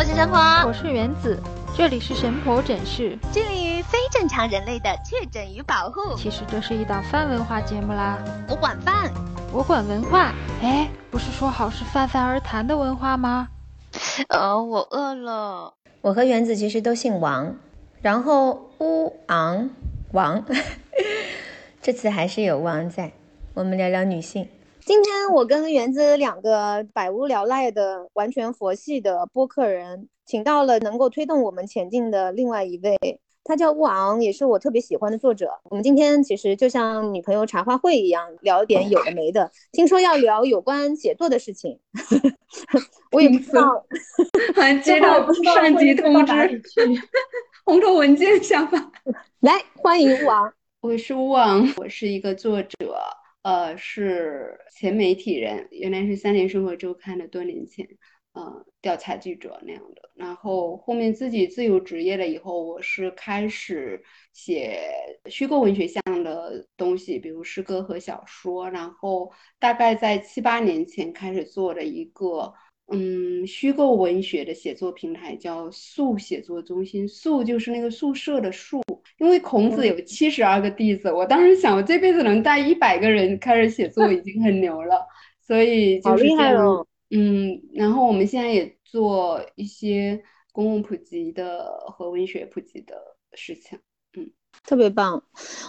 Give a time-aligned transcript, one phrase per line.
[0.00, 1.38] 我是神婆，我是原子，
[1.76, 6.16] 这里是神婆诊室，致力于非正常人类的确诊与保护。
[6.16, 8.18] 其实这是一档泛文化节目啦。
[8.48, 9.12] 我管饭，
[9.52, 10.32] 我管文化。
[10.62, 13.48] 哎，不是说好是泛泛而谈的文化吗？
[14.28, 15.74] 呃，我饿了。
[16.00, 17.54] 我和原子其实都姓王，
[18.00, 19.68] 然后乌昂
[20.12, 20.42] 王，
[21.82, 23.12] 这次还是有王在。
[23.52, 24.48] 我们聊聊女性。
[24.90, 32.98] 今天我跟园子两个百无聊赖的完全佛系的播客人，请到了能够推动我们前进的另外一位，
[33.44, 35.52] 他叫乌昂，也是我特别喜欢的作者。
[35.70, 39.48] 我们今天其实就像女朋友茶话会一样，聊点有的没的。
[39.70, 41.78] 听说要聊有关写作的事事情，
[43.12, 43.86] 我也不知道，
[44.56, 46.62] 还接到上级通知，
[47.64, 48.90] 红头文件下发。
[49.38, 52.76] 来，欢迎乌昂，我是乌昂，我是一个作者。
[53.42, 57.88] 呃，是前媒体人，原来是《三联生活周刊》的，多年前，
[58.32, 60.10] 呃，调查记者那样的。
[60.14, 64.02] 然后后面自己自由职业了以后，我是开始
[64.34, 64.78] 写
[65.30, 68.70] 虚构文学向的东西，比如诗歌和小说。
[68.70, 72.52] 然后大概在七八年前开始做了一个。
[72.92, 78.82] 嗯，虚构文学的写作平台叫宿写作中心，宿就是那个宿舍的宿。
[79.20, 85.06] 因为孔子有七十二个弟子，我当时想，我这辈子能带一百个人开始写作 已经很牛了，
[85.46, 86.86] 所以就是这样。
[87.10, 92.96] 嗯，然后我们现在也做一些公共普及的和文学普及的
[93.34, 93.78] 事情。
[94.16, 94.30] 嗯，
[94.64, 95.22] 特别棒。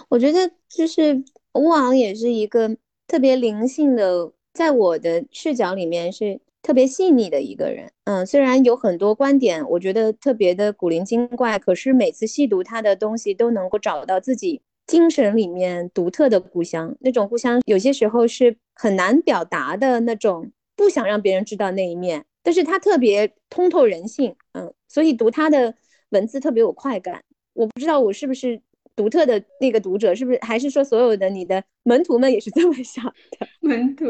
[0.08, 2.74] 我觉得就是乌昂也是一个
[3.06, 6.40] 特别灵性的，在我的视角里面是。
[6.62, 16.96] 特别细腻的一个人，嗯，虽然有很多观点，我觉得特别的古灵精怪，可是每次细读他的东西，都能够找到自己精神里面独特的故乡。
[17.00, 25.74] 那种故乡有些时候是很难表达的那种，不想让别人知道那一面，但是他特别通透人性，嗯，所以读他的
[26.10, 27.22] 文字特别有快感。
[27.54, 28.60] 我不知道我是不是
[28.94, 33.04] 独特的那个读者，是不是还是说所有的你的门徒们也是这么想
[33.38, 33.48] 的？
[33.60, 34.04] 门徒。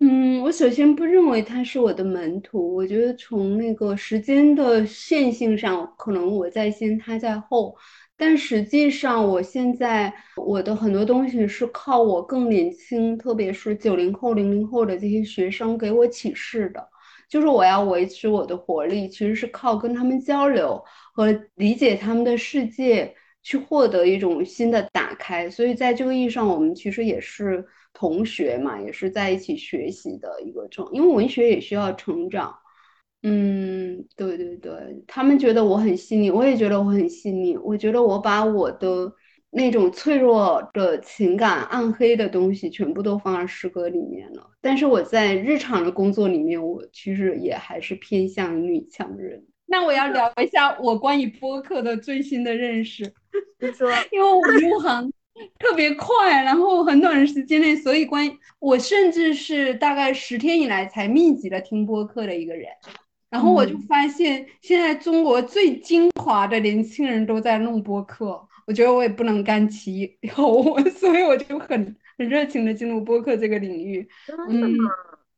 [0.00, 2.72] 嗯，我首先不认为他是我的门徒。
[2.76, 7.76] 我觉得从那个时间的线性上，可能我在先，他在后。
[8.16, 16.88] 但实际上，我现在我的很多东西是靠我更年轻，特别是九零后、零零后的这些学生给我启示的。
[17.28, 20.82] 就是我要维持我的活力，其实是靠跟他们交流
[21.12, 25.50] 和理解他们的世界，去获得一种新的打开。
[25.50, 27.66] 所以在这个意义上，我们其实也是。
[27.92, 32.54] 同学嘛，也是在一起学习的一个状，因为文学也需要成长。
[33.22, 34.72] 嗯，对对对，
[35.06, 37.56] 他们觉得我很细腻，我也觉得我很细腻。
[37.56, 39.12] 我觉得我把我的
[39.50, 44.48] 那种脆弱的情感、暗黑的东西全部都放在诗歌里面了。
[44.60, 49.44] 但是我在日常的工作里面，我其实也还是偏向女强人。
[49.66, 53.12] 那我要聊一下我关于播客的最新的认识，
[53.58, 55.12] 你说，因为我入行。
[55.58, 62.68] 特别快，然后很短的时间内，所以关我甚至是大概十天以来才密集的听播客的一个人，
[63.30, 74.08] 然后我就发现现在中国最精华的年轻人都在弄播客，我觉得我也不能甘其后， 所以我就很很热情的进入播客这个领域。
[74.48, 74.74] 嗯，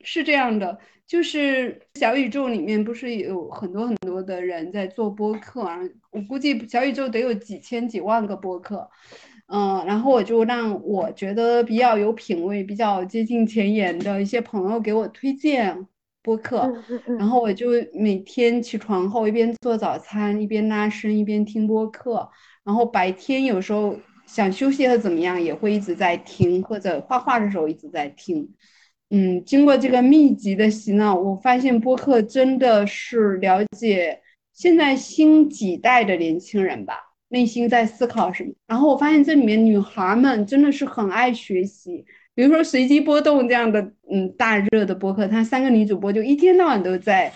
[0.03, 5.79] 是这样的，就是小宇宙里面不是有很多很多的人在做播客啊，
[6.11, 8.89] 我估计小宇宙得有几千几万个播客。
[9.53, 15.89] 嗯，然后我就让我觉得比较有品位、比较接近前沿的一些朋友给我推荐
[16.23, 16.73] 播客，
[17.19, 22.29] 然后我就每天起床后一边做早餐，一边拉伸，一边听播客，
[22.63, 28.49] 然后白天有时候想休息或怎么样，也会一直在听，或者画画的时候一直在听。
[29.11, 34.21] 嗯，经过这个密集的洗脑，我发现播客真的是了解
[34.53, 37.10] 现在新几代的年轻人吧。
[37.31, 38.53] 内心在思考什么？
[38.67, 42.05] 然后我发现这里面女孩们真的是很爱学习，
[42.35, 43.81] 比如说随机波动这样的，
[44.11, 47.33] 嗯，大热的播客，她三个女主播就一天到晚都在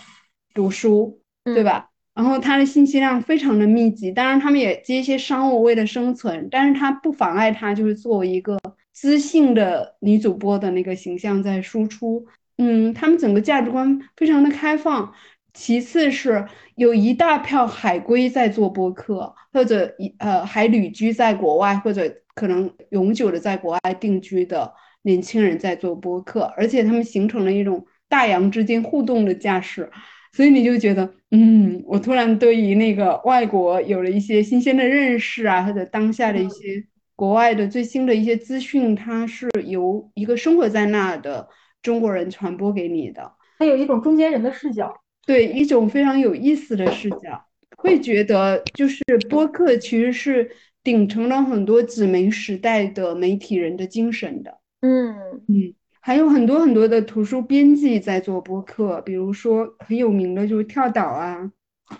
[0.52, 1.90] 读书，对吧？
[2.14, 8.58] 然后她的信息量非常的密集，当然她们也接一些商务为了生存，但是她不妨碍她就是作为一个
[8.92, 12.26] 知性的女主播的那个形象在输出，
[12.58, 15.12] 嗯，她们整个价值观非常的开放。
[15.54, 29.88] 其次是有一大票海归在做播客，或者一呃还旅居在国外，或者可能永久的在国外定居的年轻人在做播客，而且他们形成了一种大洋之间互动的架势，
[30.32, 36.84] 所以你就觉得，嗯，我突然对于那个外国有了一些新鲜的认识啊，或者当下的一些
[37.14, 41.48] 国外的最新的一些资讯，它是由一个生活在那的
[41.80, 44.92] 中国人传播给你的，它有一种中间人的视角。
[45.26, 47.44] 对一种非常有意思的视角，
[47.76, 50.50] 会觉得就是播客其实是
[50.82, 54.58] 顶承了很多纸媒时代的媒体人的精神的。
[54.80, 55.14] 嗯
[55.48, 61.50] 嗯，还有很多很多的图书编辑在做播客，比如说很有名的就是跳岛啊，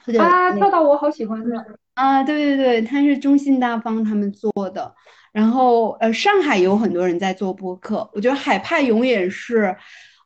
[0.05, 1.65] 或者啊，跳岛我好喜欢的。
[1.95, 4.95] 啊，对对对，他是中信大方他们做的。
[5.33, 9.75] 然后呃，上海有很多人在做播客，我觉得海派永远是，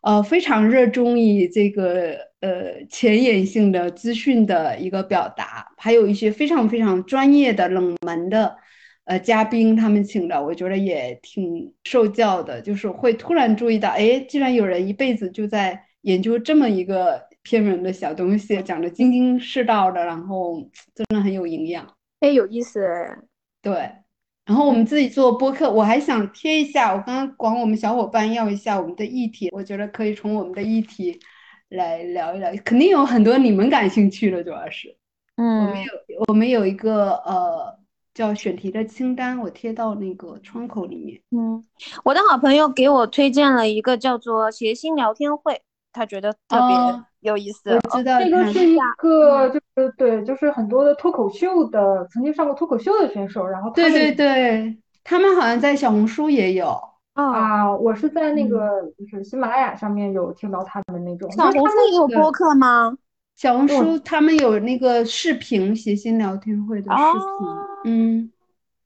[0.00, 8.56] 呃，非常热衷于这个呃前沿性的资讯的一个表达，还有一些非常非常专业的冷门的
[9.05, 20.61] 呃嘉宾，他们请的，我觉得也挺受教的，就是会突然注意到，哎，竟然有人一辈子就在研究这么一个偏门的小东西，讲的津津世道的，然后
[20.95, 21.87] 真的很有营养。
[22.21, 23.19] 哎，有意思哎。
[23.61, 23.91] 对，
[24.49, 31.21] 然后我们自己做播客，我还想贴一下，我刚刚管我们小伙伴要一下我们的议题，我觉得可以从我们的议题
[31.69, 34.97] 来聊一聊，肯定有很多你们感兴趣的，主要是
[35.37, 37.79] 嗯我们嗯，有我们有一个呃
[38.15, 41.21] 叫选题的清单，我贴到那个窗口里面。
[41.31, 41.62] 嗯，
[42.03, 45.61] 我的好朋友给我推荐了一个叫做谐星聊天会，
[45.93, 47.70] 他觉得特别哦有意思。
[47.70, 56.67] 我知道他那个是一个，就是对，就是很多的脱口秀的，曾经上过脱口秀的选手，然后他对对对，他们好像在小红书也有。
[57.14, 62.96] 哦，啊，我是在那嗯个就是喜马拉雅上面有听到他们那种，小红书也有播客吗？
[63.37, 68.32] 小红书他们有那个视频谐星聊天会的视频，哦嗯。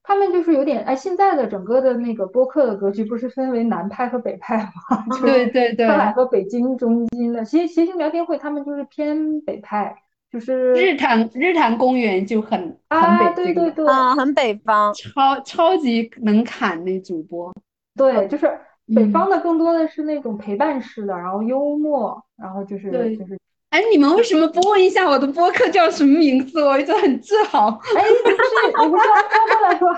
[0.02, 5.04] 他们就是有点哎，现在的整个的那个播客的格局不是分为南派和北派吗？
[5.16, 9.96] 就对对对，上海和北京中心的谐谐星聊天会，他们就是偏北派，
[10.30, 12.58] 就是日坛日坛公园就很
[12.90, 14.92] 很啊，北京的，对对对啊，很北方。
[14.94, 17.52] 超超级能侃那主播。
[17.94, 18.46] 对，就是
[18.94, 23.38] 北嗯方的更多的是那种陪伴式的，然后幽默，然后就是对就是
[23.72, 26.62] 哎，你们为什么不问一下我的播客叫什么名字？
[26.62, 27.68] 我一直很自豪。
[27.96, 28.36] 哎，你不是
[28.82, 29.88] 你不是要说过来吗？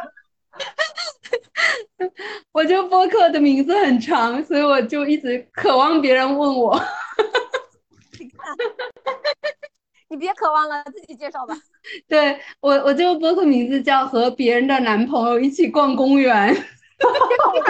[2.52, 6.80] 我这个播客的名字很长，所以我就一直渴望别人问我。
[10.08, 11.56] 你别渴望了，自己介绍吧。
[12.06, 16.54] 对我，我这个播客名字叫《和别人的男朋友一起逛公园》。
[16.96, 17.14] 这个
[17.50, 17.66] 我不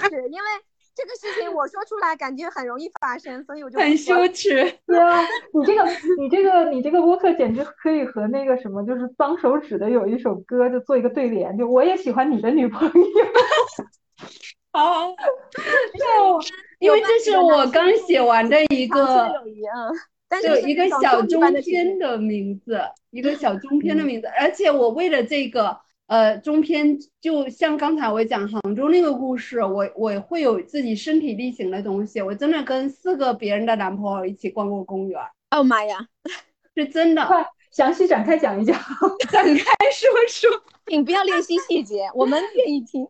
[0.00, 0.48] 支持，因为
[0.96, 4.54] 这个事情我说出来感觉很容易发生，所以我就很羞耻。
[4.86, 5.22] 对啊，
[5.52, 5.84] 你这个
[6.18, 12.92] 你这个你这个播客简直可以和那个什么，就是脏手指的有一首歌就做一个对联，就我也喜欢你的女朋友。
[14.72, 16.40] 好，就
[16.78, 18.98] 因为这是我刚写完的一个
[19.42, 19.92] 友谊，嗯，
[20.28, 35.20] 但是就一个小中篇的名字，一个小中篇的名字，而且我为了这个呃中篇，就像刚才我讲杭州那个故事，我我会有自己身体力行的东西，我真的跟四个别人的男朋友一起逛过公园，
[35.50, 35.98] 哦妈呀，
[36.76, 37.26] 是真的。
[37.26, 38.74] 快详细展开讲一讲。
[39.30, 39.62] 展开
[39.92, 40.62] 说说。
[40.88, 43.04] 请不要练习细节，我们愿意听。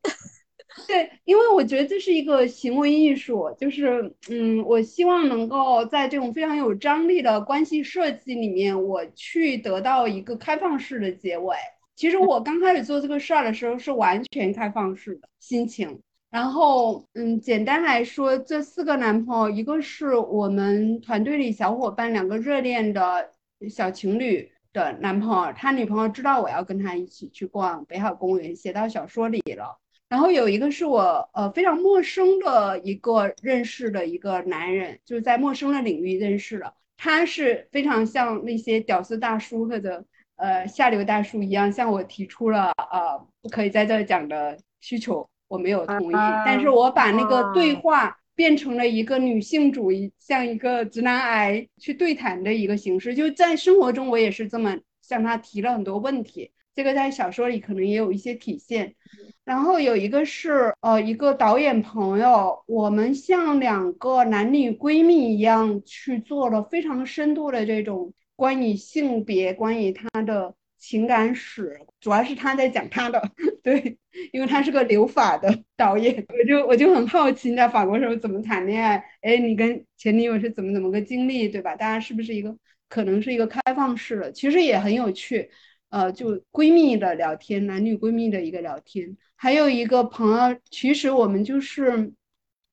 [0.87, 11.54] 对，因为我觉得这是一个行为艺术，就是嗯，我希望能够在这种非常有张力的关系设计里面，我去得到一个开放式的结尾。
[11.96, 15.98] 其实我刚开始做这个事儿的时候是完全开放式的心情，
[16.31, 23.31] 然后嗯，简单来说，这四个男朋友，一个是我们团队里小伙伴两个热恋的
[23.70, 29.79] 小情侣的男朋友，他女朋友知道我要跟他一起去逛北海公园，写到小说里了。
[30.08, 40.05] 然后有一个是我呃非常陌生的一个认识的一个男人，就是在陌生的领域认识的，他是非常像那些屌丝大叔或者
[40.36, 47.81] 呃下流大叔一样，向我提出了呃不可以在这讲的需求，我没有同意，啊但是我把那个对啊。
[47.81, 58.94] 话变成了一个女性主义，像一个直男癌去对谈的一个形式，就在生活中我也是这么向他提了很多问题，这个在小说里可能也有一些体现。
[59.43, 73.20] 然后有一个是呃一个导演朋友，我们像两个男女闺蜜一样去做了非常深度的这种关于性别、关于他的情感史，主要是他在讲他的，
[73.64, 73.98] 对，
[74.32, 81.74] 因为他是个留法的导演，我就我就很好奇你在法国时候怎么谈恋爱，哎，你跟前女友是怎么怎么个经历，对吧？
[81.74, 82.56] 大家是不是一个
[82.88, 85.50] 可能是一个开放式的，其实也很有趣。
[85.88, 92.12] 呃，就闺蜜的聊天，男女闺蜜的一个聊天，还有一个朋友，其实我们就是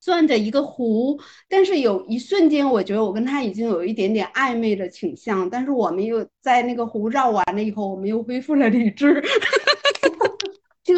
[0.04, 1.18] 攥着一个壶，
[1.48, 9.24] 但是有一瞬间，我觉得我跟他已经有一点点暧昧的倾向，但是我们又在那个壶绕完了以后，我们又恢复了理智。
[10.84, 10.94] 这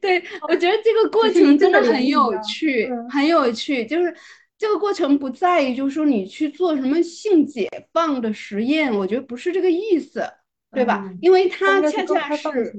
[0.00, 4.12] 对，我觉得这个过程真的很有趣，嗯很有趣，就是
[4.58, 10.28] 这个过程不在于就是说你去做什么性解放的实验，我觉得不是这个意思，
[10.72, 11.04] 对吧？
[11.06, 12.74] 嗯因为它他恰恰是。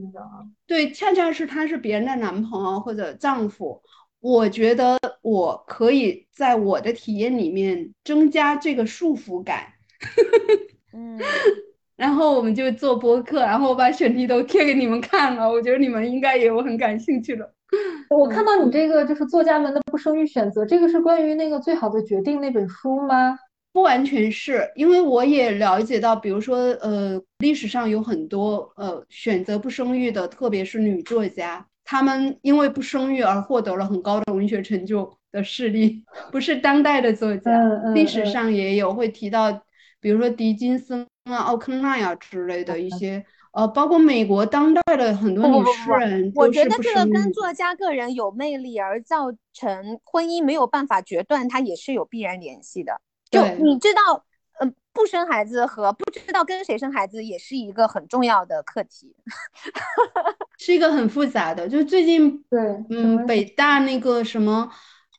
[0.67, 3.81] 对，恰恰是他是别人的男朋友或者丈夫，
[4.21, 9.67] 我觉得我可以在我的体验里面增加这个束缚感。
[10.93, 11.19] 嗯，
[11.97, 17.53] 然后我们就做播客，然后我把选题都贴给你们看了，我觉得你们应该也有很感兴趣的。
[18.09, 23.37] 我看到你这个就是作家们的不生育选择，这个是关于那个《最好的决定》那本书吗？
[23.73, 37.51] 不完全是因为我也了解到，比如说，呃，历史上有很多呃选择不生育的，特别是女作家，她们因为不生育而获得了很高的文学成就的事例， 不是当代的作家，
[37.93, 39.51] 历史嗯上也有会提到，
[39.99, 47.05] 比如说狄金森啊、奥康奈啊之类的一些，呃，包括美国当代的很多女诗人我觉得这个。
[47.11, 53.01] 跟作家个人有魅力而造成婚姻没有办法决断，它也是有必然联系的。
[53.29, 54.23] 就你知道，嗯、
[54.93, 59.15] 不生孩子和不知道跟谁生孩子也是一个很重要的课题。
[60.57, 64.69] 是一个很复杂的，就最近对，嗯，北大那个什么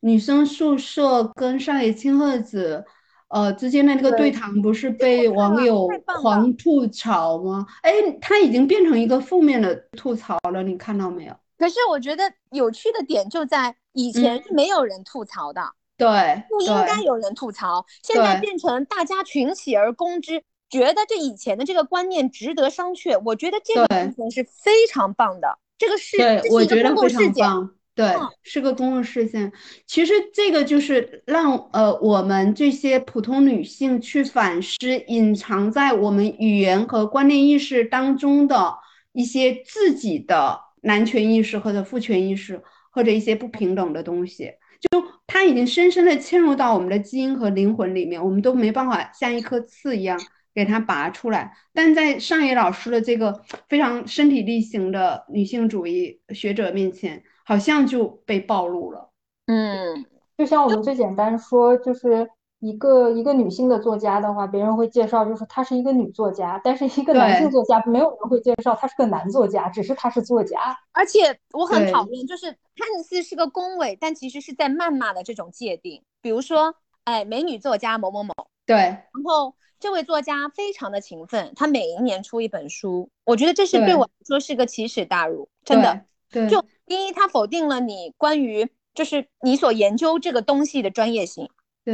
[0.01, 2.85] 女生宿舍跟上野千鹤子，
[3.29, 5.89] 呃之间的那个对对谈，不是被网友
[6.21, 7.67] 狂吐槽吗？
[7.83, 11.35] 哎，它已经变成一个负面的吐槽了，你看到没有？
[11.59, 15.63] 可是我觉得有趣的点就在以前是没有人吐槽的，
[15.97, 23.21] 对不应该有人吐槽，现在变成大家群起而攻之，觉得这以前的这个观念值得商榷。
[23.25, 26.17] 我觉得这个是非常棒的，这个是
[26.51, 27.09] 我觉得非。
[27.09, 27.71] 常棒。
[27.95, 29.53] 对嗯，是个公共事件。
[29.87, 38.79] 其实这个就是让呃我们这些普通女性去反思隐藏在我们语言和观念意识当中的
[39.13, 44.53] 一些自己的男权意识或者父权意识，或者一些不平等的东西。
[44.91, 50.19] 就它已经深深的嵌入到我们的基因和灵魂里面，我们都没办法像一颗刺一样
[50.55, 51.57] 给它拔出来。
[51.73, 59.11] 但在上野老师的这个非常身体力行的女性主义学者面前，好像就被暴露了。
[59.47, 60.05] 嗯，
[60.37, 62.29] 就像我们最简单说，就是
[62.63, 70.79] 一个一个女性的作家的话，别人会介绍就是她是一个女作家，但是一个男性作家，没有人会介绍他是个男作家，只是他是作家。
[70.93, 76.01] 而且我很讨厌，就是看似是个恭维，但其实是在谩骂的这种界定。
[76.21, 78.33] 比如说，哎，美女作家某某某，
[78.65, 86.05] 对然后这位作家非常的勤奋，他每一年出一本书，我觉得这是对对我来说是个奇耻大辱，真的。
[86.31, 91.53] 对，就第一，他否定了你关于就是你所研究这个东西的专业性；对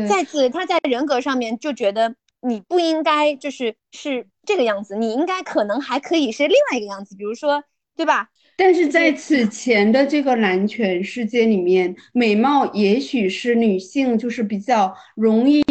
[0.09, 7.64] 再次，他在人格上面就觉得你不应该就是是这个样子，你应该可能还可以是另外一个样子，比如说，
[7.97, 8.28] 对吧？
[8.57, 15.62] 但是在此前的这个男权世界里面，美貌也许是女性就是比较容易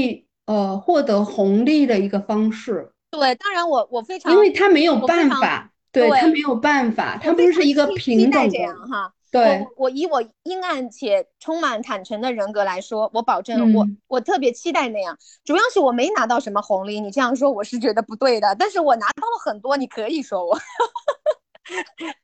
[0.45, 8.57] 呃获得红利的一个方式，对，当然我我非常因为他没有办法，对，对她没有办法，他不是一个平等的，
[8.89, 9.13] 哈。
[9.31, 15.17] 对我我以我阴暗且充满坦诚的人格来说，我保证我、嗯我特别期待那样。
[15.43, 18.55] 主要是我没拿到什么红利，你这样说我是觉得不对的。
[18.57, 20.57] 但是我拿到了很多，你可以说我。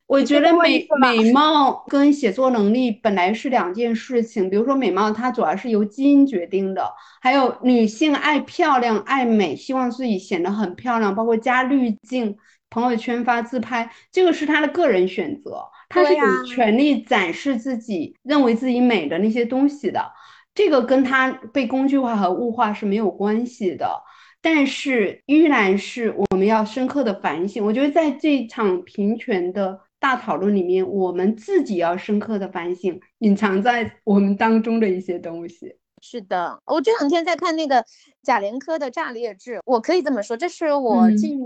[0.07, 4.49] 我觉得美美貌跟写作能力本来是两件事情。
[4.49, 12.37] 比如说美貌，它主要是由基因决定的，还有女性爱漂亮、爱美，希望自己显得很漂亮，包括加滤镜、
[12.69, 20.11] 朋友圈发自拍，这个是她的个人选择，她是有权利展示自己认为自己美的那些东西的。
[20.55, 24.03] 这个跟他被工具化和物化是没有关系的。
[24.41, 27.63] 但是依然是我们要深刻的反省。
[27.63, 35.77] 我觉得在这场平权的大讨论里面，我们自己要深刻的反省隐藏在我们当中的一些东西。
[36.01, 37.85] 是的，我这两天在看那个
[38.21, 41.39] 贾玲科的《炸裂志》，我可以这么说，这是我嗯近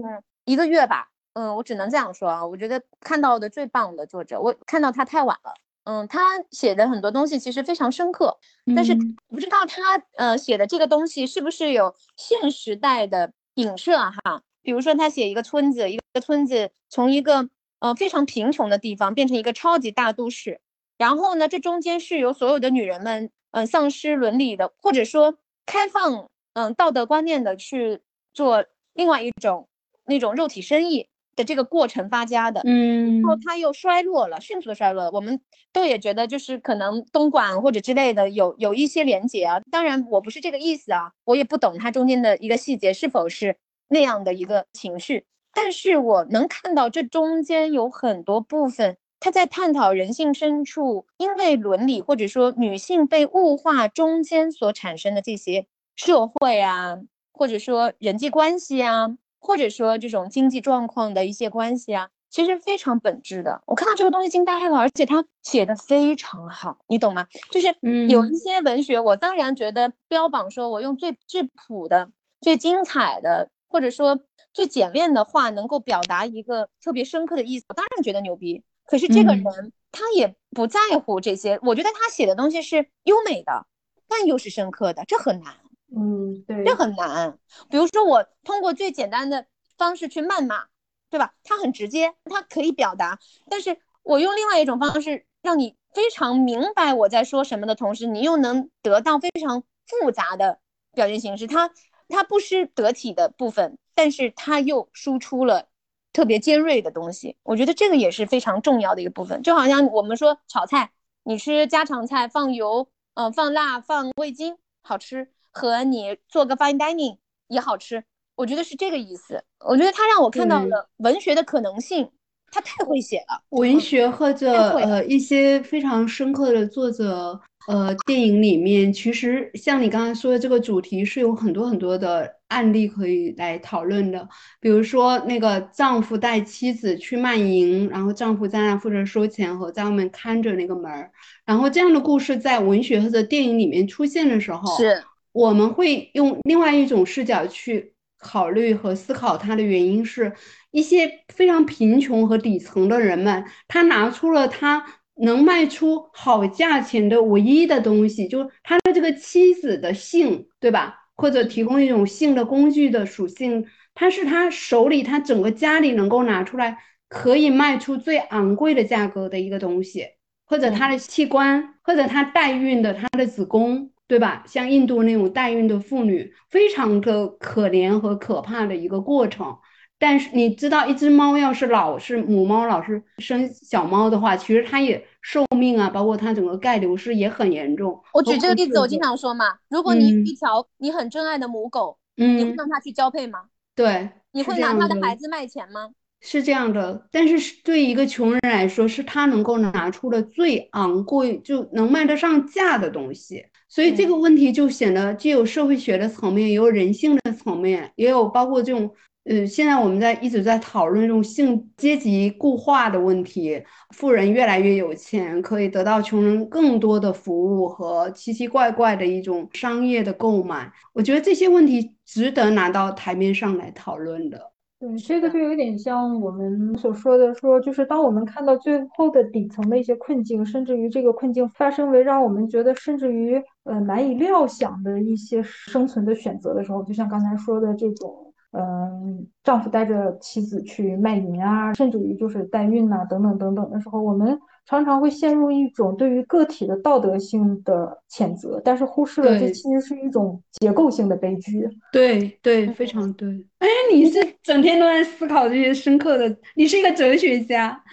[0.46, 5.54] 一个月吧，嗯，我只能这样说啊，我觉得看到的最棒的作者，我看到他太晚了。
[5.84, 8.36] 嗯，他写的很多东西其实非常深刻，
[8.76, 14.42] 但是嗯不知道他呃写的这个东西是不是有现时代的影射哈？
[14.64, 17.48] 比如说他写一个村子，一个村子从一个
[17.80, 20.60] 呃非常贫穷的地方变成一个超级大都市，
[20.98, 28.02] 然后呢，这中间是由所有的女人们嗯、呃丧失伦理的，或者说开放嗯、道德观念的去
[28.34, 29.70] 做另外一种
[30.06, 32.62] 那种肉体生意的这个过程发家的。
[32.66, 35.12] 嗯然后它又衰落了，迅速的衰落了。
[35.12, 35.40] 我们
[35.72, 39.62] 都也觉得就是可能东莞或者之类的有有一些连结啊。
[39.72, 43.56] 当然我不是这个意思啊，我也不懂它中间的一个细节是否是
[43.88, 55.68] 那样的一个情绪，但是我能看到这中间有很多部分，它他在探讨人性深处因为伦理或者说女性被物化中间所产生的这些
[55.98, 56.98] 社会啊，
[57.34, 63.62] 或者说人际关系啊，或者说这种经济状况的一些关系啊，其实非常本质的。
[63.66, 67.26] 我看到这个东西惊呆了，而且他写的非常好，你懂吗？
[67.50, 67.74] 就是
[68.10, 72.12] 有一些文学，我当然觉得标榜说我用最质朴的、
[72.42, 74.20] 最精彩的，或者说
[74.52, 78.62] 最简练的话，能够表达一个特别深刻的意思，我当然觉得牛逼。
[78.86, 83.66] 可是这个人他也不在乎这些，我觉得他写的东西是优美的，
[84.10, 85.54] 但又是深刻的，这很难。
[85.96, 87.38] 嗯，对，这很难。
[87.70, 89.46] 比如说我通过最简单的
[89.78, 90.66] 方式去谩骂，
[91.10, 91.34] 对吧？
[91.44, 93.20] 他很直接，他可以表达。
[93.50, 100.60] 但是我用另外一种方式让你非常明白我在说什么的同时，你又能得到非常复杂的
[100.94, 101.48] 表现形式。
[101.48, 101.72] 他
[102.08, 105.70] 他不失得体的部分，但是他又输出了。
[106.14, 109.44] 特别尖锐的东西，我觉得这个也是非常重要的一个部分。
[109.44, 110.92] 就好像我们说炒菜，
[111.22, 118.04] 你吃家常菜放油，嗯，放辣，放味精，好吃，和你做个 fine dining 也好吃，
[118.36, 119.44] 我觉得是这个意思。
[119.68, 122.08] 我觉得他让我看到了文学的可能性，
[122.52, 123.42] 他太会写了。
[123.50, 127.42] 文学或者呃一些非常深刻的作者。
[127.68, 134.26] 呃，电影里面其实像你刚才说的这个主题是有很多很多的案例可以来讨论的，
[134.62, 141.12] 比如说那个丈夫带妻子去卖淫，然后丈夫在那负责收钱和在外面看着那个门儿，
[141.44, 150.34] 然后这样的故事在文学或者电影里面出现的时候，是我们会用另外一种视角去考虑和思考它的原因是
[150.72, 154.86] 一些非常贫穷和底层的人们，他拿出了他。
[155.20, 160.94] 能卖出好价钱的唯一的东西，就是他的这个妻子的性，对吧？
[161.16, 163.66] 或者提供一种性的工具的属性，
[163.96, 166.78] 他是他手里，他整个家里能够拿出来
[167.10, 170.06] 可以卖出最昂贵的价格的一个东西，
[170.46, 174.44] 或者他的器官，或者他代孕的他的子宫，对吧？
[174.48, 179.58] 像印度那种代孕的妇女，非常的可怜和可怕的一个过程。
[180.00, 188.00] 但是你知道，一只猫要是老是母猫老是生小猫的话，其实它也寿命啊，包括它整个钙流失也很严重。
[188.14, 193.46] 我举这个例子，我经常说嘛，如果你一条你很珍爱的母狗，嗯，你会让它去交配吗？
[193.76, 195.90] 对，你会拿它的孩子卖钱吗？
[196.22, 203.46] 是这样的，但是对一个穷人来说，是他能够拿出的最昂贵，就能卖得上价的东西。
[203.70, 208.90] 所以这个问题就显得既有社会学的层面，也有人性的层面，也有包括这种。
[209.30, 213.62] 呃，现在我们在一直在讨论这种性阶级固化的问题，
[213.94, 220.72] 富人越来越有钱，可以得到穷人更多的服务和奇奇怪怪的一种商业的购买。
[220.94, 224.54] 我觉得这些问题值得拿到台面上来讨论的。
[224.80, 238.24] 对，这个就有点像我们所说的，说就是当我们看到最后的底层的一些困境，甚至于这个困境发生为让我们觉得甚至于呃难以料想的一些生存的选择的时候，就像刚才说的这种。
[238.52, 251.68] 嗯，丈夫带着妻子去卖淫啊，甚至于就是代孕呐，等等等等的时候，我们常常会陷入一种对于个体的道德性的谴责，但是忽视了这其实是一种结构性的悲剧。
[251.92, 253.30] 对对，非常对。
[253.60, 257.82] 哎，你是整天都在思考这些深刻的，你是一个哲学家。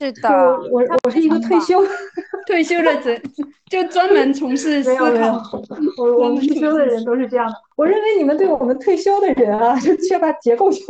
[0.00, 0.28] 是的，
[0.72, 1.80] 我我是一个退休
[2.48, 3.16] 退休的哲，
[3.70, 5.04] 就专门从事 思考。
[5.98, 7.54] 我我们退休的人都是这样的。
[7.76, 10.84] 我认为你们对我们退休的人啊，就缺乏结构性。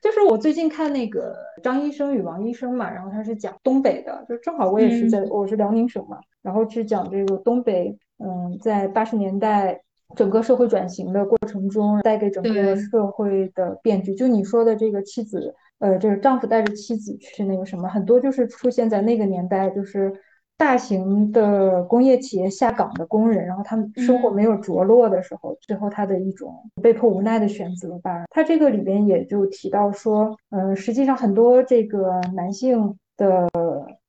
[0.00, 9.80] 就是我最近看那个张医生与王医生嘛，然后他是讲东北的，就正好我也是在我是辽宁省嘛，然后是讲这个东北，嗯，在八十年代
[10.16, 14.14] 整个社会转型的过程中带给整个社会的变局。
[14.14, 15.54] 就你说的这个妻子。
[15.80, 20.12] 呃，这个丈夫带着妻子去那个什么，很多就是出现在那个年代，就是
[20.58, 28.24] 大型的工业企业下岗的工人，然后他们生活没有着落的时候，最后他的一种被迫无奈的选择吧。
[28.30, 33.48] 他这个里边也就提到说，嗯，实际上很多这个男性的，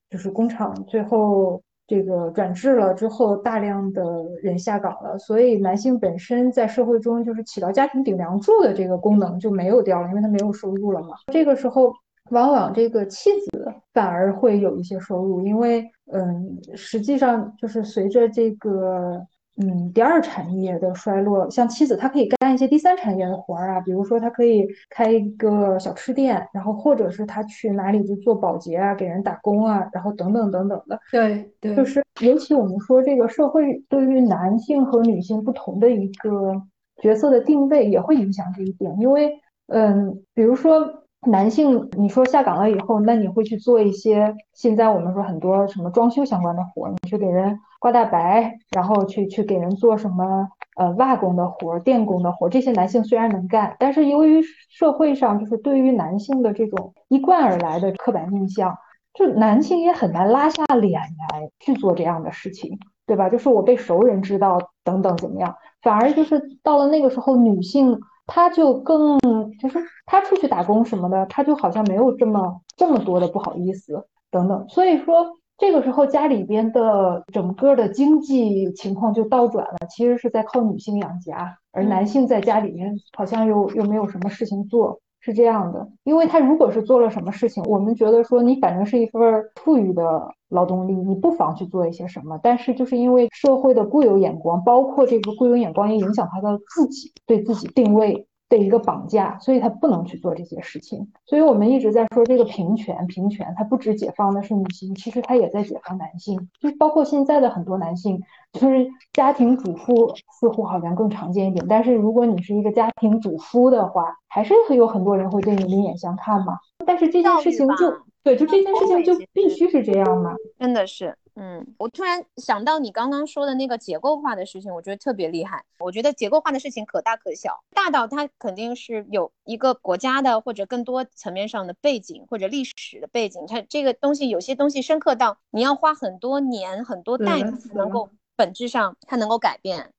[0.10, 1.62] 就是工厂最后。
[1.88, 4.04] 这个转制了之后，大量的
[4.44, 11.16] 人下岗了，所以男性本身在社会中就是起到家庭顶梁柱的这个功能就没有掉了，因为他没有收入了嘛。
[11.34, 11.92] 这个时候，
[12.30, 19.26] 往往这个妻子反而会有一些收入，因为嗯，实际上就是随着这个。
[19.62, 30.98] 嗯，第二产业的衰落，像妻子，她可以干一些第三产业的活儿啊，比如说她可以开一个小吃店，然后或者是她去哪里就做保洁啊，给人打工啊，然后等等等等的。
[31.12, 36.54] 对对，就是尤其我们说这个社会对于男性和女性不同的一个
[37.02, 39.30] 角色的定位，也会影响这一点，因为
[39.68, 58.78] 嗯，比如说男性，你说下岗了以后，那你会去做一些现在我们说很多什么装修相关的活，你去给人刮大白，然后去去给人做什么呃瓦工的活、电工的活，这些男性虽然能干，但是由于社会上就是对于男性的这种一贯而来的刻板印象，
[59.14, 63.30] 就男性也很难拉下脸来去做这样的事情，对吧？
[63.30, 68.00] 就是我被熟人知道等等怎么样，反而就是到了那个时候，女性。
[68.30, 69.20] 他就更
[69.60, 85.02] 就是他出去打工什么的，他就好像没有这么这么多的不好意思等等，所以说这个时候家里边的整个的经济情况就倒转了，其实是在靠女性养家，而男性在家里面好像又又没有什么事情做。
[85.22, 89.22] 是这样的，因为他如果是做了什么事情，我们觉得说你反正是一份
[89.56, 92.40] 富裕的劳动力，你不妨去做一些什么。
[92.42, 98.26] 但是就是因为社会的固有眼光，包括这个固有眼光也影响他的自己对自己定位。
[98.50, 101.08] 的一个绑架，所以他不能去做这些事情。
[101.26, 106.50] 所以我们一直在说这个平权，平权，它不只解放的是女性，其实它也在解放男性。
[106.60, 108.20] 就包括现在的很多男性，
[108.54, 111.64] 就是家庭主妇似乎好像更常见一点。
[111.70, 116.58] 但是如果你是一个家庭主夫的话，还是会有很多人会对你另眼相看嘛。
[116.86, 120.36] 但是这件事情就对，就这件事情就必须是这样嘛？
[120.58, 121.16] 真的是。
[121.42, 125.64] 嗯，我突然想到你刚刚说的那个结构化的事情，我觉得特别厉害。
[125.80, 133.42] 我觉得结构化的事情可大可小，大到它肯定是有一个国家的或者更多层面上的背景或者历史的背景。
[133.48, 139.94] 它这个东西有些东西深刻到你要花很多年很多代才能够本质上它能够改变。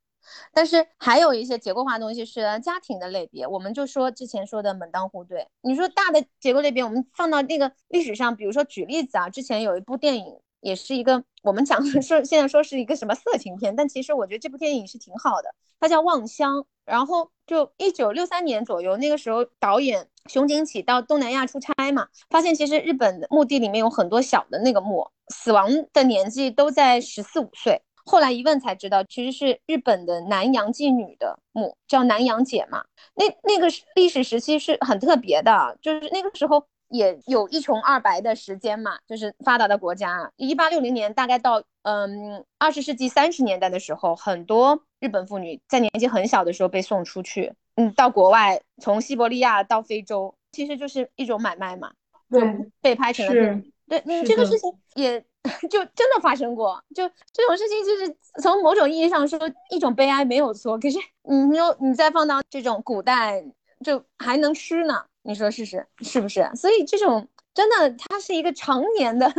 [0.52, 5.48] 但是还有一些结构化的东西是家庭的类别，我们就说之前说的门当户对。
[5.62, 10.38] 你说大的结构类别，我们放到那个历史上，比如说举例子啊，之前有一部电影。
[10.60, 16.58] 也是一个我们讲说现在说是一个什么色情片，但其实我觉得这部电影是挺好的，它叫《望乡》。
[16.86, 27.80] 然后就一九六三年左右，那个时候导演熊景启到东南亚出差嘛，发现其实日本的墓地里面有很多小的那个墓，死亡的年纪都在十四五岁。
[28.04, 32.82] 后来一问才知道，其实是日本的南洋妓女的墓，叫南洋姐嘛。
[33.14, 36.66] 那那个历史时期是很特别的，就是那个时候。
[36.90, 51.92] 也有一穷二白的时间嘛，就是发达的国家，一八六零年大概到嗯二十世纪三十年代的时候，很多日本妇女在年纪很小的时候被送出去，嗯，到国外，从西伯利亚到非洲，其实就是一种买卖嘛，
[52.28, 52.42] 对，
[52.80, 55.20] 被拍成了对，嗯，这个事情也
[55.70, 59.38] 就真的发生过，就这种事情就是从某种意义上说
[59.70, 63.44] 一种悲哀没有错，可是你又你再放到这种古代，
[63.84, 65.04] 就还能吃呢。
[65.22, 66.50] 你说试试是不是？
[66.54, 69.32] 所以这种真的，它是一个常年的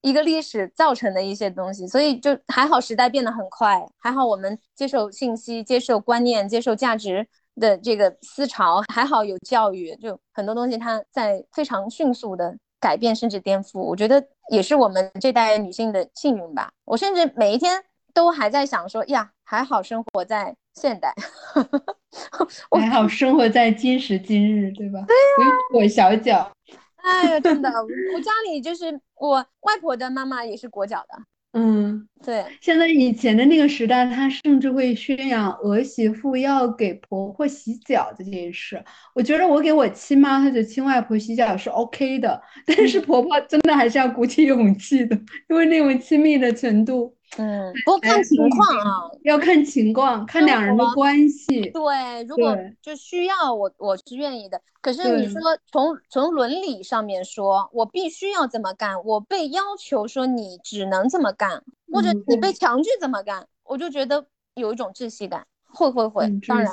[0.00, 16.70] 一个历史造成的一些东西，所以就还好，时代变得很快，还好我们接受信息、接受观念、接受价值的这个思潮，还好有教育，就很多东西它在非常迅速的改变甚至颠覆，我觉得也是我们这代女性的幸运吧。
[16.84, 17.82] 我甚至每一天
[18.18, 20.56] 都还在想说呀，还好生活在。
[20.74, 21.12] 现代，
[22.70, 25.04] 还好生活在今时今日，对吧？
[25.08, 26.52] 对呀，裹小脚。
[27.02, 27.68] 哎呀，真的，
[28.14, 31.18] 我家里就是我外婆的妈妈也是裹脚的。
[31.58, 32.44] 嗯，对。
[32.60, 38.80] 现在以前的那个时代，他甚至会宣扬儿媳妇要给婆婆洗脚这件事。
[39.16, 45.16] 我觉得我给我亲妈或者亲外婆洗脚是 OK 的，但是婆婆真的还是要鼓起勇气的，
[45.48, 47.17] 因为那种亲密的程度。
[47.36, 51.70] 嗯，不过看情况啊，要看情况，看两人的关系。
[51.70, 54.60] 对，如果就需要我，我是愿意的。
[54.80, 61.62] 可是你说从从伦理上面说，我必须要这么干，我被要求说你只能这么干，
[61.92, 65.46] 或者你被强制这么干，我就觉得有一种窒息感。
[65.70, 66.72] 会会会，当然，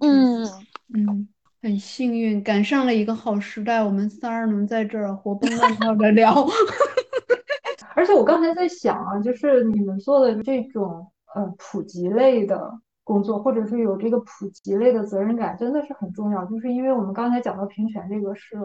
[0.00, 0.48] 嗯
[0.94, 1.28] 嗯，
[1.60, 6.34] 很幸运赶上了一个好时代，我们仨儿能在这儿活蹦乱跳的聊。
[7.96, 12.70] 而且我刚才在想啊，就是你们做的这种呃普及类的
[13.04, 16.44] 工作，或者是有这个普及类的责任感，真的是很重要。
[16.46, 18.56] 就是因为我们刚才讲到平权这个事，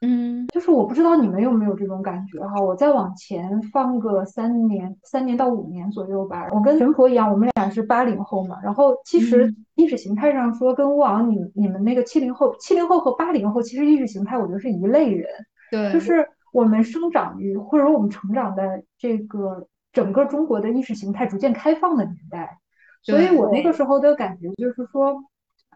[0.00, 2.60] 嗯，就是我不知道你们有没有这种感觉哈。
[2.60, 6.48] 我再往前放个三年，三年到五年左右吧。
[6.50, 8.56] 我跟神婆一样，我们俩是八零后嘛。
[8.62, 15.28] 然后其实意识形态上说，跟乌昂你你们那个七零后、七零后和八零后，其实意识形态我觉得是一类人，
[15.70, 16.28] 对，就是。
[16.54, 22.60] 我们生长于，或者说我们成长在这个整个中国的意识形态逐渐开放的年代，
[23.02, 25.24] 所以我那个时候的感觉就是说，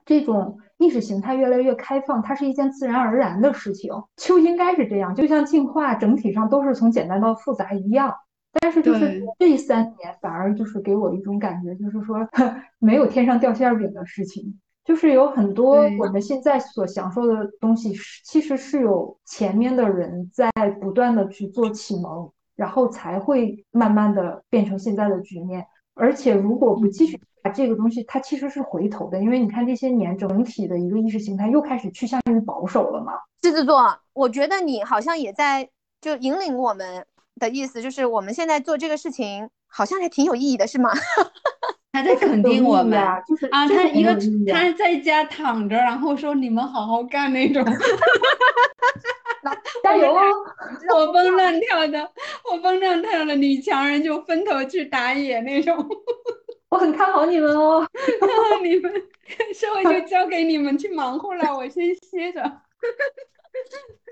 [0.06, 8.14] 这种意识形态越来越开放，它是一件自然而然的事情，就应该是这样，就像进化整体上都是从简单到复杂一样。
[8.60, 12.28] 但是就是这三年反而就是给我一种感觉，就是说
[12.78, 14.60] 没有天上掉馅饼的事情。
[14.88, 25.66] 就是有很多我们现在所享受的东西是，其实是有前面的人在不断的去做启蒙，然后才会慢慢的变成现在的局面。
[25.92, 33.12] 而且如果不继续把这个东西，它其实是回头的，因为你看这些年整体的一个意识形态又开始趋向于保守了嘛。
[33.42, 35.68] 狮子座，我觉得你好像也在
[36.00, 37.04] 就引领我们
[37.38, 40.90] 的意思，就是我们现在做这个事情好像还挺有意义的，是吗？
[41.92, 44.14] 他在肯定我们啊，就是啊，他一个
[44.52, 47.64] 他在家躺着，然后说你们好好干那种，
[49.82, 50.20] 加油哦！
[50.90, 52.10] 活蹦乱跳的，
[52.44, 55.74] 活蹦乱跳的女强人就分头去打野那种，
[56.68, 57.86] 我很看好你们哦。
[58.20, 58.92] 看好你们
[59.54, 62.40] 社会就交给你们去忙活了，我先歇着。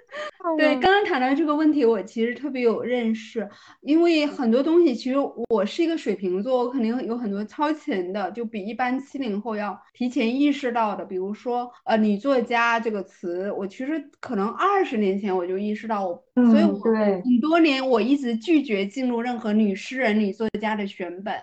[0.56, 3.48] 对，刚刚谈到这个问题，我其实特别有认识，
[3.80, 5.16] 因为很多东西，其实
[5.50, 11.04] 我是一个水瓶座，我肯定有很多超前的，就比一般七零后要提前意识到的。
[11.04, 21.34] 比如说，呃，女作家这个词，我其实可能二十年前我就意识到我，所以嗯，我对，很多年我一直拒绝进入任何女诗人、女作家的选本。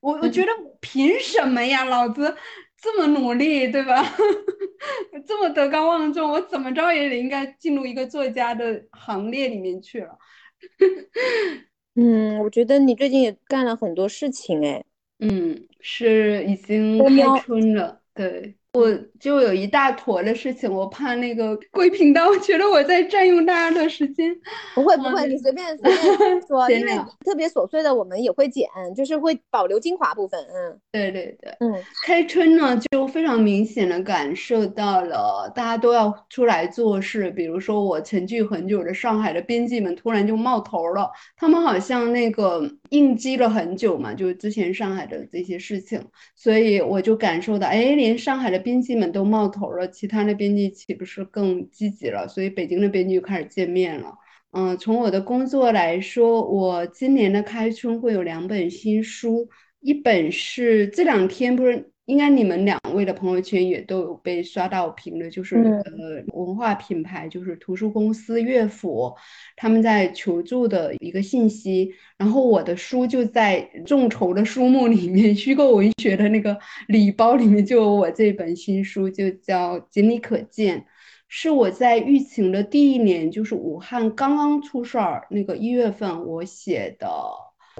[0.00, 0.48] 我我觉得
[0.80, 1.84] 凭什么呀？
[1.84, 2.36] 老子
[2.80, 4.02] 这么努力，对吧？
[5.26, 10.16] 这么德高望重，我怎么着也得应该进入一个作家的行列里面去了。
[11.96, 14.84] 嗯，我觉得你最近也干了很多事情，哎，
[15.18, 18.57] 嗯，是已经开春了，对。
[18.78, 24.34] 我就有一大坨的事情，我怕那个贵频道 觉得我在占用大家的时间。
[24.74, 26.92] 不会不会，嗯你随便随便 说，因为
[27.24, 31.50] 特别琐碎的我们也会剪，就是会保留精华部分，嗯对对对。
[31.60, 31.74] 嗯
[32.06, 37.30] 开春呢，就非常明显的感受到了大家都要出来做事。
[37.30, 46.02] 比如说，我沉寂很久的上海的编辑们突然就冒头了，他们好像那个应激了很久嘛，就之前上海的这些事情，
[46.36, 52.26] 所以我就感受到，哎，连上海的编辑们都冒头了，其他的编辑岂不是更积极了？
[52.28, 54.14] 所以北京的编辑就开始见面了。
[54.52, 59.48] 嗯，从我的工作来说，我今年的开春会有两本新书，
[59.80, 69.14] 一本是这两天不是应该你们两位的朋友圈也都有被刷到评论，就是嗯呃文化品牌，就是图书公司乐府
[69.56, 80.80] 他们在求助的一个信息，然后我的书就在众筹的书目里面，虚构文学的那个礼包里面就有我这本新书，就叫《仅你可见》。
[81.28, 87.06] 是我在疫情的第一年，就是武汉刚刚出事儿那个一月份，我写的，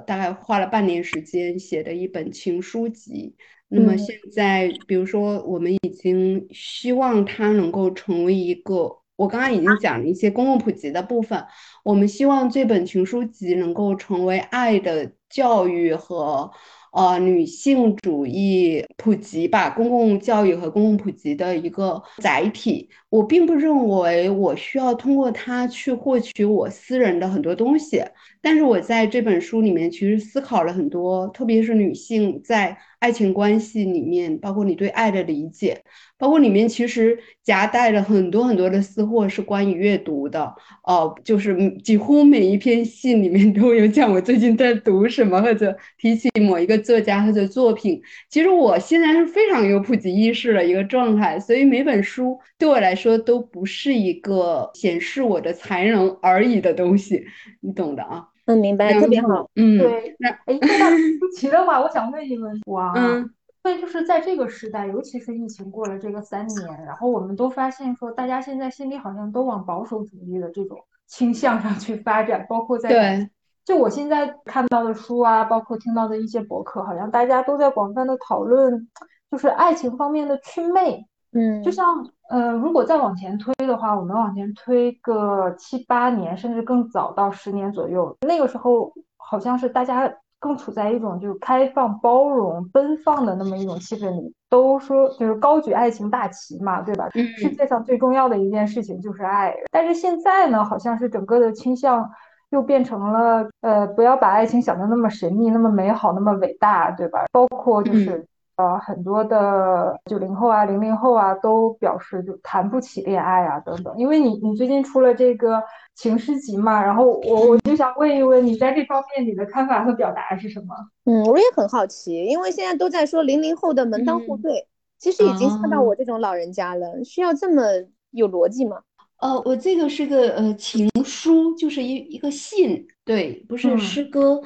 [0.05, 3.35] 大概花了半年时间写的一本情书集。
[3.69, 11.43] 那么嗯现在，比如说，我们已经希望它能够成为一个，我刚刚已经讲了一些公共普及的部分，
[11.83, 16.51] 我们希望这本情书集能够成为爱的教育和。
[16.91, 22.89] 呃，女性主义普及吧，公共教育和公共普及的一个载体。
[23.09, 28.03] 我并不认为我需要通过它去获取我私人的很多东西，
[28.41, 35.83] 但是我在这本书里面其实思考了很多，特别是女性在爱情关系里面，包括你对爱的理解，
[36.17, 40.53] 包括里面其实夹带了很多很多的私货是关于阅读的。
[40.83, 48.01] 哦，就是几乎每一篇信里面都有讲我最近在读什么，或者提起某一个作家或者作品。
[48.29, 57.25] 其实我现在是非常有普及意识的一个状态，所以每本书对我来说都不是一个显示我的才能而已的东西，
[57.61, 58.27] 你懂的啊。
[58.49, 59.47] 嗯，明白，特别好。
[59.55, 63.29] 嗯，对，那哎，说到舒淇的话，我想问一问哇，嗯
[63.61, 73.29] 对就是在这个时代，尤其是疫情过了这个三年，然后我们都发现说，大家现在心里好像都往保守主义的这种倾向上去发展，包括在对，
[73.65, 78.87] 就我现在看到的书啊，包括听到的一些博客，好像大家都在广泛的讨论，
[79.29, 81.05] 就是爱情方面的祛魅。
[81.31, 81.85] 嗯，就像
[82.29, 97.09] 呃，如果再往前推的话，我们往前推个七八年，甚至更早到十年左右，那个时候好像是大家更处在一种就是开放、包容、奔放的那么一种气氛里，都说就是高举爱情大旗嘛，对吧？
[97.15, 102.07] 嗯世界上最重要的一件事情就是爱，但是现在呢，好像是整个的倾向
[102.51, 107.25] 又变成了呃，不要把爱情想的那么神秘、那么美好、那么伟大，对吧？
[107.31, 108.23] 包括就是。
[108.59, 113.97] 呃，很多的九零后啊、零零后啊，都表示就谈不起恋爱啊等等。
[113.97, 115.63] 因为你你最近出了这个
[115.95, 120.75] 情诗集嘛，然后我我就想问一问你在这方面你的看法和表达是什么？
[121.05, 124.67] 嗯，我也很好奇，因为现在都在说零零后的门当户嗯对，
[124.97, 127.63] 其实已经看到哦我这种老人家了，需要这么
[128.11, 128.81] 有逻辑吗？
[129.21, 134.41] 呃，我这个是个呃情书，就是一一个信，对，不是嗯诗歌。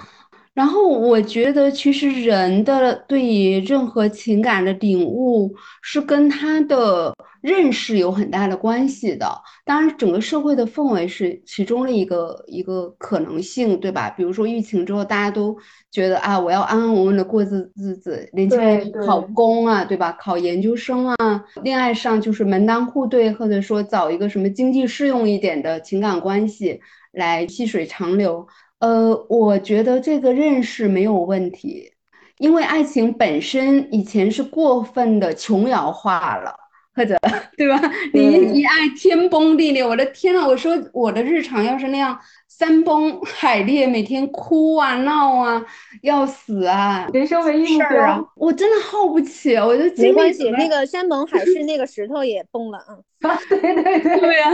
[0.53, 7.11] 然后我觉得，其实人的对于任何情感的领悟是跟他的
[7.41, 9.27] 认识有很大的关系的。
[9.65, 14.11] 当然，整个社会的氛围是其中的一个一个可能性，对吧？
[14.11, 15.57] 比如说疫情之后，大家都
[15.89, 20.11] 觉得啊，我要安安稳稳的过日日子，年轻人考公啊，对吧？
[20.19, 26.79] 考研究生啊，恋爱上就是门当户对，或者说找一个什么经济适用一点的情感关系
[27.11, 28.47] 来细水长流。
[28.83, 31.89] 呃，我觉得这个认识没有问题，
[32.37, 36.53] 因为爱情本身以前是过分的琼瑶化了，
[36.93, 37.17] 或者
[37.55, 37.79] 对吧？
[38.13, 40.45] 你一爱天崩地裂，我的天呐！
[40.45, 42.19] 我说我的日常要是那样
[42.49, 45.65] 山崩海裂，每天哭啊闹啊
[46.01, 52.79] 要死啊，人生唯一目标，我真的耗不起，我就没关系，那个山盟海誓，那个石头也崩了
[53.21, 53.39] 啊！
[53.47, 54.49] 对 对对，对呀。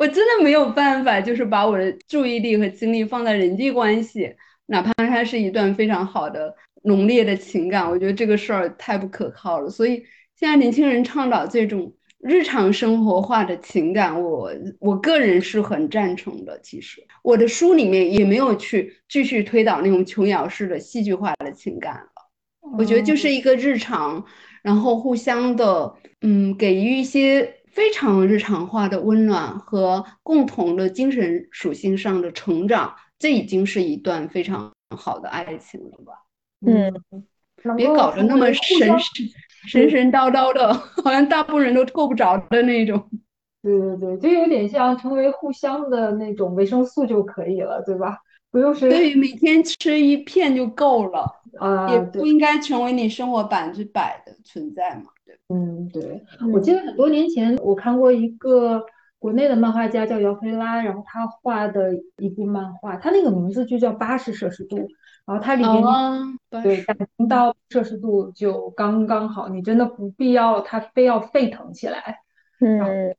[0.00, 4.34] 我真的没有办法，就是把我的注意力和精力放在人际关系，
[4.64, 9.68] 哪怕它是一段非常好的浓烈的情感，我觉得这个事儿太不可靠了。
[9.68, 10.02] 所以
[10.34, 16.58] 现在年轻人倡导这种日常生活化的情感，我我个人是很赞成的。
[16.62, 22.78] 其实我的书里面也没有去继续推导那种琼瑶式的戏剧化的情感了。
[22.78, 24.24] 我觉得就是一个日常，
[24.62, 27.59] 然后互相的，嗯，给予一些。
[27.70, 36.12] 非常日常化的温暖和共同的精神属性上的成长，这已经是一段非常好的爱情了吧？
[36.66, 36.92] 嗯，
[37.76, 38.98] 别搞得那么神神
[39.66, 43.08] 神神叨叨的，好像大部分人都够不着的那种。
[43.62, 48.18] 对对对，就有点像成为互相的那种维生素就可以了，对吧？
[48.50, 51.24] 不用是对，每天吃一片就够了
[51.58, 55.12] 啊，也不应该成为你生活百分之百的存在嘛。
[55.50, 58.80] 嗯，对，我记得很多年前我看过一个
[59.18, 64.76] 国内的漫画家叫姚菲拉，然后他画的一部漫画，他那个名字就叫八十摄氏度，
[65.26, 65.82] 然后它里面
[66.62, 72.20] 对感情到摄氏度就刚刚好，你真的不必要它非要沸腾起来，
[72.60, 73.14] 嗯。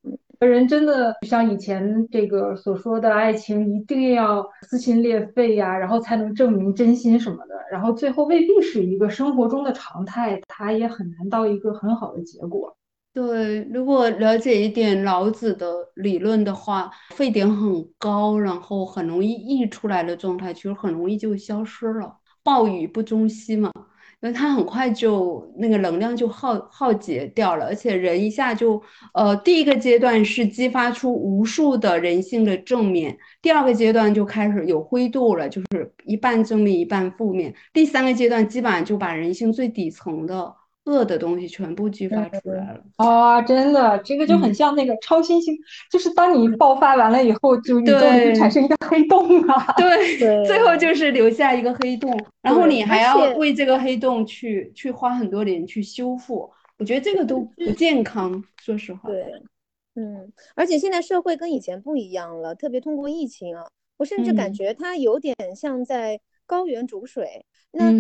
[0.48, 12.76] 人真的像以前这个所说的爱情，一定要撕心裂肺呀，然后才能证明真心什么的，然后最后未必是一个生活中的常态，它也很难到一个很好的结果。
[13.14, 22.16] 对，如果了解一点老子的理论的话，沸点很高，然后很容易溢出来的状态，其实很容易就消失了。
[22.42, 23.70] 暴雨不终夕嘛。
[24.22, 28.82] 那它很快就那个能量就耗耗竭掉了，而且人一下就
[29.14, 40.61] 呃，第一个阶段是激发出无数的人性的正面，第二个阶段就开始有灰度了，就是一半正面一半负面，第三个阶段基本上就把人性最底层的。
[40.86, 43.40] 恶的东西全部激发出来了啊！
[43.42, 45.56] 真的，这个就很像那个超新星，
[45.92, 49.74] 就是当你爆发完了以后，就宇宙就产生一个黑洞啊！
[49.78, 59.08] 对， 最后就是留下一个黑洞，然后你还要为这个黑洞去去花很多年去修复，我觉得这个都不健康，说实话。
[59.08, 59.24] 对，
[59.96, 63.64] 嗯，而且现在社会跟以前不一样了，特别通过疫情啊，
[63.98, 67.46] 我甚至感觉它有点像在高原煮水。
[67.72, 67.94] 那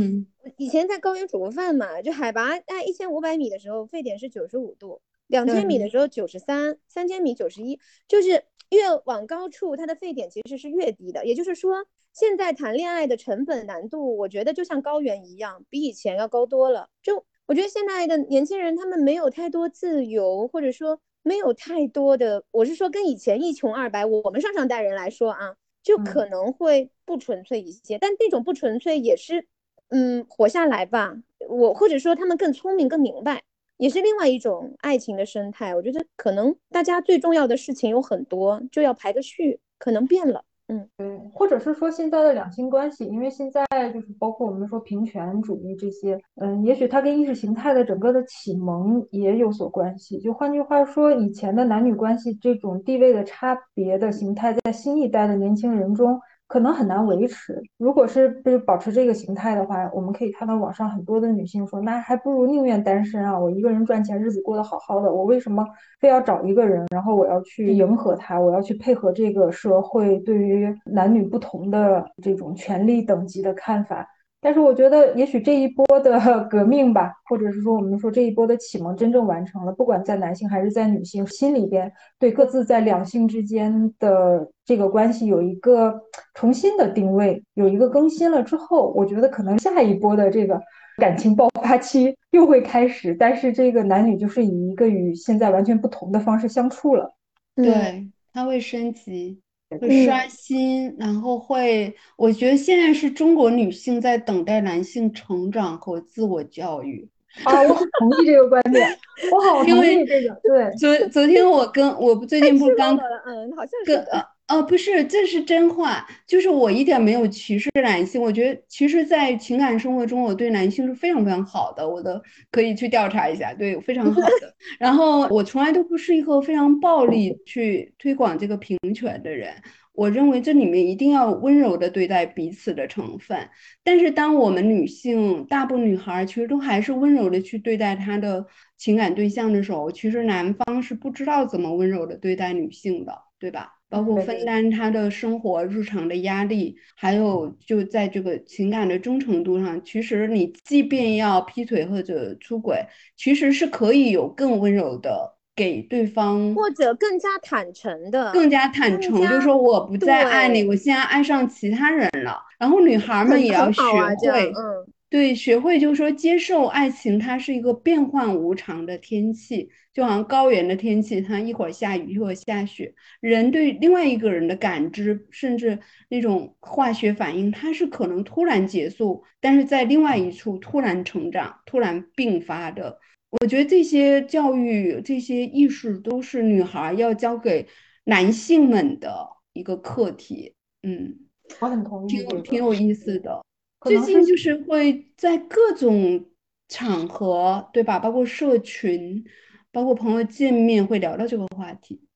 [0.57, 11.25] 以前在高原煮过饭嘛，就海拔在一千五百米的时候，沸点是九十五度；两千米的时候九十三，三千米九十一，就是越往高处，它的沸点其实是越低的。
[11.25, 16.89] 也就是说，现在谈恋爱的成本难度，我觉得就像高原一样，比以前要高多了。
[17.01, 27.97] 就我觉得现在的年轻人，他们没有太多自由，或者说没有太多的，我是说跟以前一穷二白，我们上上代人来说啊，就可能会不纯粹一些。
[27.97, 29.47] 但那种不纯粹也是。
[29.91, 31.15] 嗯，活下来吧。
[31.49, 33.43] 我或者说他们更聪明、更明白，
[33.77, 35.75] 也是另外一种爱情的生态。
[35.75, 40.43] 我觉得可能大家最重要的事情有很多，就要排个序，可能变了。
[40.67, 50.17] 嗯，对，或者是说现在的两性关系，因为现在就是包括我们说平权主义这些，嗯，也许它跟意识形态的整个的启蒙也有所关系。
[50.19, 56.21] 就换句话说，以前的男女关系这种地位的差别的形态，在新一代的年轻人中。
[56.51, 57.63] 可能很难维持。
[57.77, 63.39] 如果是是保持这个形态的话，我们可以看到网上很多的女性说，那还不如宁愿单身啊！
[63.39, 65.65] 我一个人赚钱，日子过得好好的，我为什么
[66.01, 66.85] 非要找一个人？
[66.91, 74.05] 然后我要去迎合他，我要去配合这个社会对于男女不同的这种权利等级的看法。
[74.41, 76.19] 但是我觉得，也许这一波的
[76.49, 86.01] 革命吧，或者是说我们说这一波的启蒙真正完成了，不管在男性还是在女性心里边，对各自在两性之间的这个关系有一个
[86.33, 90.59] 重新的定位，有一个更新了之后，我觉得可能下一波的这个
[90.97, 97.13] 感情爆发期又会开始，但是这个男女就是以一个与现在完全不同的方式相处了。
[97.55, 99.39] 对，它会升级。
[99.79, 107.07] 会刷新，然后会，我觉得现在是中国女性在等待男性成长和自我教育。
[107.45, 108.99] 啊，我很同意这个观点，
[109.31, 110.37] 我好 同意这个。
[110.43, 114.05] 对，昨昨天我跟我最近不是刚嗯，好像跟
[114.51, 122.21] 呃呃不是，这是真话，就是我一点没有歧视男性，我觉得其实，在情感生活中，我对男性是非常非常好的，我的
[122.51, 124.53] 可以去调查一下，对，非常好的。
[124.77, 129.53] 然后我从来都不是一个非常暴力去推广这个平权的人。
[129.93, 133.49] 我认为这里面一定要温柔的对待彼此的成分，
[133.83, 138.45] 但是当我们女性大部分女孩其实都还是温柔的去对待她的
[138.77, 143.80] 情感对象的时候，其实男方是不知道怎么温柔的对待女性的，对吧？
[143.91, 152.83] 包括分担他的生活日常的压力，还有就在这个情感的忠诚度上，其实你即便要劈腿或者出轨，
[153.17, 155.37] 其实是可以有更温柔的。
[155.53, 162.41] 给对方，或者更加坦诚的，更加坦诚，就是说我不再爱你，我现在爱上其他人了。
[162.57, 172.95] 然后女孩们也要学会，嗯，对，学会就是说接受爱情，它是一个变幻无常的天气，就好像高原的天气，它一会儿下雨，一会儿下雪。
[173.19, 182.97] 人对另外一个人的感知，甚至那种化学反应，它是可能突然结束，但是在另外一处突然成长，突然并发的。
[183.31, 187.67] 我觉得这些教育、这些艺术都是女孩要交给
[188.05, 190.53] 男性们的一个课题。
[190.83, 191.17] 嗯，
[191.59, 193.43] 我很同意，挺挺有意思的。
[193.81, 196.25] 最近就是会在各种
[196.67, 197.99] 场合，对吧？
[197.99, 199.23] 包括社群，
[199.71, 202.07] 包括朋友见面，会聊到这个话题。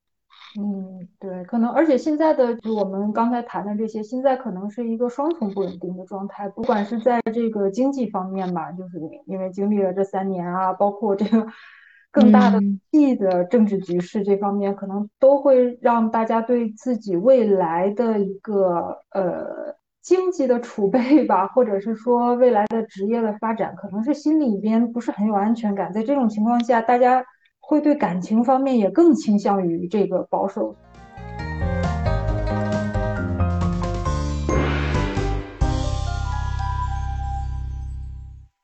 [0.58, 11.46] 嗯，对，可能，而且现在的我们刚才谈的这些，现在可能是一个双重不稳定的状态，不管是在这个经济方面吧，就是因为经历了这三年啊，包括这个
[12.10, 12.58] 更大的
[12.90, 19.76] 地的政治局势这方面，可能都会让大家对自己未来的一个呃
[20.06, 25.92] 经济的储备吧， 或者是说未来的职业的发展，可能是心里边不是很有安全感。
[25.92, 27.24] 在这种情况下，大家。
[27.68, 30.72] 会对感情方面也更倾向于这个保守。